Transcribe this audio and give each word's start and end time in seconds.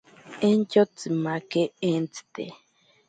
Entyo 0.47 0.81
tsimake 0.95 1.63
entsite. 1.91 2.45